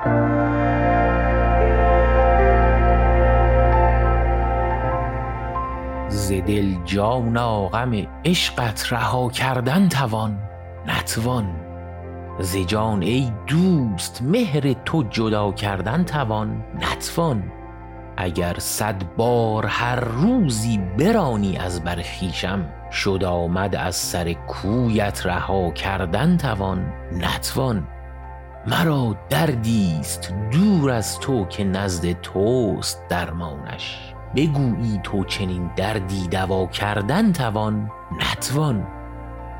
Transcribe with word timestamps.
ز 0.00 0.06
دل 6.32 6.74
جانا 6.84 7.66
غم 7.68 8.06
عشقت 8.24 8.92
رها 8.92 9.28
کردن 9.28 9.88
توان 9.88 10.38
نتوان. 10.86 11.56
ز 12.38 12.56
جان 12.56 13.02
ای 13.02 13.32
دوست 13.46 14.22
مهر 14.22 14.72
تو 14.72 15.02
جدا 15.02 15.52
کردن 15.52 16.04
توان 16.04 16.64
نتوان. 16.74 17.52
اگر 18.16 18.56
صد 18.58 19.02
بار 19.16 19.66
هر 19.66 20.00
روزی 20.00 20.78
برانی 20.98 21.56
از 21.56 21.84
بر 21.84 22.02
خویشم 22.02 22.64
شد 22.92 23.24
آمد 23.24 23.76
از 23.76 23.96
سر 23.96 24.32
کویت 24.32 25.26
رها 25.26 25.70
کردن 25.70 26.36
توان 26.36 26.92
نتوان. 27.12 27.86
مرا 28.66 29.16
دردیست 29.28 30.34
دور 30.52 30.90
از 30.90 31.18
تو 31.18 31.44
که 31.46 31.64
نزد 31.64 32.12
توست 32.12 33.08
درمانش. 33.08 34.14
بگویی 34.36 35.00
تو 35.02 35.24
چنین 35.24 35.70
دردی 35.76 36.28
دوا 36.28 36.66
کردن 36.66 37.32
توان 37.32 37.90
نتوان. 38.20 38.86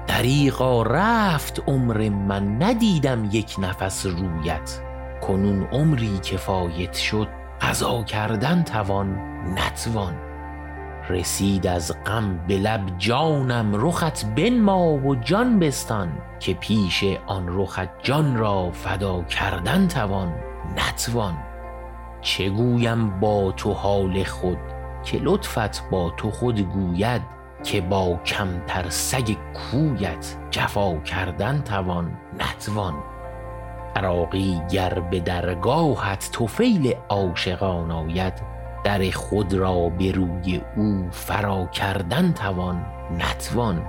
دریغا 0.06 0.82
رفت 0.82 1.62
عمر 1.68 2.08
من 2.08 2.62
ندیدم 2.62 3.28
یک 3.32 3.56
نفس 3.58 4.06
رویت. 4.06 4.80
کنون 5.22 5.62
عمری 5.62 6.18
که 6.18 6.36
فایت 6.36 6.92
شد 6.94 7.28
قضا 7.60 8.02
کردن 8.02 8.62
توان 8.62 9.20
نتوان. 9.54 10.29
رسید 11.10 11.66
از 11.66 11.96
غم 12.06 12.40
به 12.48 12.58
لب 12.58 12.80
جانم 12.98 13.86
رخت 13.86 14.26
بنما 14.34 14.92
و 14.92 15.14
جان 15.14 15.58
بستان 15.58 16.12
که 16.40 16.54
پیش 16.54 17.04
آن 17.26 17.44
رخت 17.48 18.02
جان 18.02 18.36
را 18.36 18.70
فدا 18.70 19.22
کردن 19.22 19.88
توان 19.88 20.34
نتوان. 20.76 21.38
چه 22.20 22.50
گویم 22.50 23.20
با 23.20 23.52
تو 23.52 23.72
حال 23.72 24.24
خود؟ 24.24 24.58
که 25.04 25.18
لطفت 25.18 25.90
با 25.90 26.10
تو 26.16 26.30
خود 26.30 26.60
گوید 26.60 27.22
که 27.64 27.80
با 27.80 28.16
کمتر 28.26 28.88
سگ 28.88 29.36
کویت 29.54 30.36
جفا 30.50 30.96
کردن 30.98 31.62
توان 31.62 32.18
نتوان. 32.38 32.94
عراقی 33.96 34.60
گر 34.70 35.00
به 35.10 35.20
درگاهت 35.20 36.30
طفیل 36.32 36.94
عاشقان 37.08 37.90
آید 37.90 38.59
در 38.84 39.10
خود 39.10 39.54
را 39.54 39.88
به 39.88 40.12
روی 40.12 40.60
او 40.76 41.08
فرا 41.10 41.66
کردن 41.66 42.32
توان 42.32 42.86
نتوان. 43.18 43.86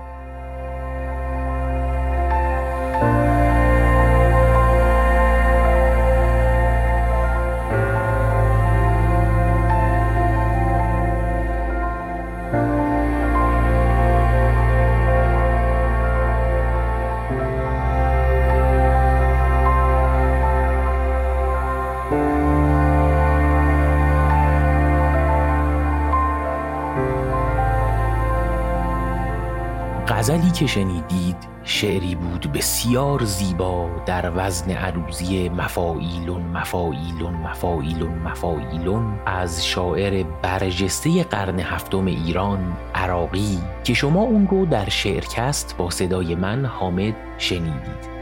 غزلی 30.22 30.52
که 30.52 30.68
شنیدید 30.68 31.36
شعری 31.64 32.16
بود 32.16 32.52
بسیار 32.52 33.24
زیبا 33.24 33.90
در 34.06 34.32
وزن 34.36 34.72
عروزی 34.72 35.50
مفاعیلون 35.50 36.42
مفاعیلون 36.42 37.34
مفاعیلون 37.34 38.12
مفاعیلون 38.12 39.20
از 39.26 39.66
شاعر 39.66 40.24
برجسته 40.42 41.24
قرن 41.24 41.60
هفتم 41.60 42.06
ایران 42.06 42.78
عراقی 42.96 43.60
که 43.84 43.94
شما 43.94 44.22
اون 44.22 44.48
رو 44.48 44.66
در 44.66 44.90
شعرکست 44.90 45.78
با 45.78 45.90
صدای 45.90 46.36
من 46.36 46.66
حامد 46.66 47.16
شنیدید. 47.38 48.21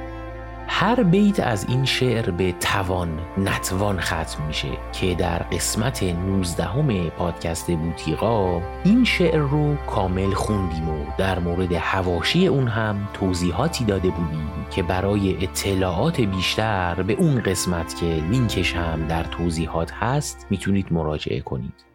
هر 0.82 1.04
بیت 1.04 1.40
از 1.40 1.66
این 1.70 1.86
شعر 1.86 2.32
به 2.32 2.52
توان 2.52 3.20
نتوان 3.38 4.00
ختم 4.00 4.44
میشه 4.48 4.68
که 4.92 5.16
در 5.16 5.40
قسمت 5.40 6.04
19 6.04 7.10
پادکست 7.10 7.72
بوتیقا 7.72 8.62
این 8.84 9.04
شعر 9.04 9.38
رو 9.38 9.76
کامل 9.76 10.34
خوندیم 10.34 10.90
و 10.90 11.06
در 11.18 11.40
مورد 11.40 11.74
هواشی 11.74 12.48
اون 12.48 12.68
هم 12.68 13.10
توضیحاتی 13.14 13.86
داده 13.86 14.10
بودیم 14.10 14.50
که 14.72 14.84
برای 14.84 15.44
اطلاعات 15.44 16.22
بیشتر 16.22 17.02
به 17.02 17.14
اون 17.14 17.42
قسمت 17.42 17.96
که 17.96 18.06
لینکش 18.06 18.76
هم 18.76 19.08
در 19.08 19.24
توضیحات 19.24 19.92
هست 19.92 20.48
می‌تونید 20.50 20.94
مراجعه 20.94 21.42
کنید. 21.42 21.86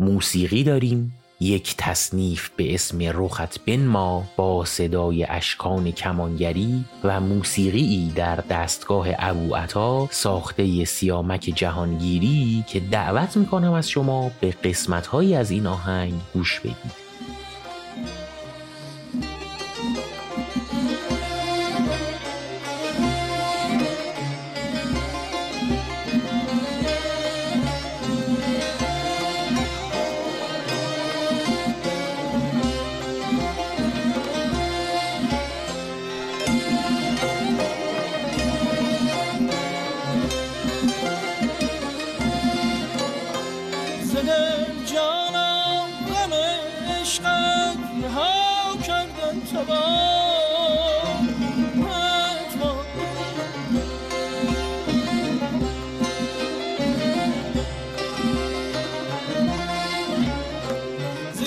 موسیقی 0.00 0.64
داریم. 0.64 1.12
یک 1.40 1.74
تصنیف 1.78 2.50
به 2.56 2.74
اسم 2.74 2.98
رخت 3.02 3.64
بنما 3.64 4.24
با 4.36 4.64
صدای 4.64 5.24
اشکان 5.24 5.90
کمانگری 5.90 6.84
و 7.04 7.20
موسیقی 7.20 8.12
در 8.14 8.36
دستگاه 8.36 9.08
ابو 9.18 9.54
عطا 9.54 10.08
ساخته 10.10 10.84
سیامک 10.84 11.52
جهانگیری 11.54 12.64
که 12.68 12.80
دعوت 12.80 13.36
می‌کنم 13.36 13.72
از 13.72 13.90
شما 13.90 14.30
به 14.40 14.50
قسمتهایی 14.50 15.34
از 15.34 15.50
این 15.50 15.66
آهنگ 15.66 16.14
گوش 16.34 16.60
بدید. 16.60 17.05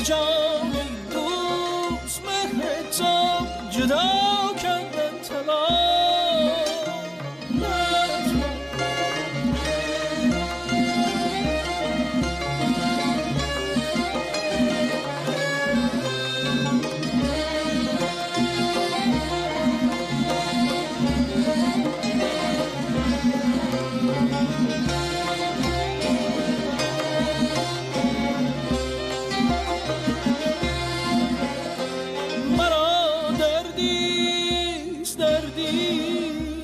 John. 0.10 0.39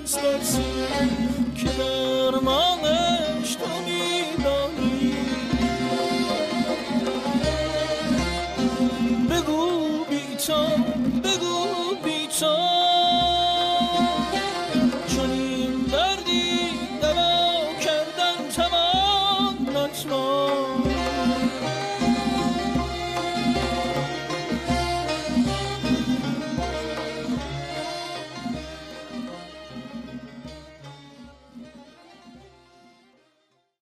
istersin 0.06 0.64
Kime 1.58 1.84
armağan 2.28 2.85